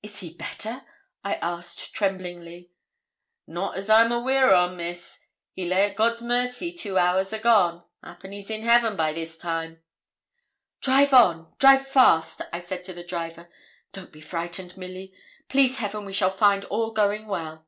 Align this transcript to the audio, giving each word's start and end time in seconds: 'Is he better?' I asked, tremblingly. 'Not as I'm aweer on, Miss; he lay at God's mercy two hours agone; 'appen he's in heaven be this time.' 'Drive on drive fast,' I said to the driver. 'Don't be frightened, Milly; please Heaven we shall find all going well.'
'Is 0.00 0.20
he 0.20 0.32
better?' 0.32 0.84
I 1.24 1.34
asked, 1.42 1.92
tremblingly. 1.92 2.70
'Not 3.48 3.76
as 3.76 3.90
I'm 3.90 4.12
aweer 4.12 4.54
on, 4.54 4.76
Miss; 4.76 5.18
he 5.54 5.64
lay 5.66 5.90
at 5.90 5.96
God's 5.96 6.22
mercy 6.22 6.70
two 6.70 6.96
hours 6.98 7.32
agone; 7.32 7.82
'appen 8.00 8.30
he's 8.30 8.48
in 8.48 8.62
heaven 8.62 8.96
be 8.96 9.12
this 9.12 9.36
time.' 9.36 9.82
'Drive 10.82 11.12
on 11.12 11.52
drive 11.58 11.84
fast,' 11.84 12.42
I 12.52 12.60
said 12.60 12.84
to 12.84 12.92
the 12.92 13.02
driver. 13.02 13.50
'Don't 13.90 14.12
be 14.12 14.20
frightened, 14.20 14.76
Milly; 14.76 15.12
please 15.48 15.78
Heaven 15.78 16.04
we 16.04 16.12
shall 16.12 16.30
find 16.30 16.64
all 16.66 16.92
going 16.92 17.26
well.' 17.26 17.66